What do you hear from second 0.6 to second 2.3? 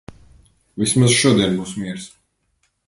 Vismaz šodien būs miers.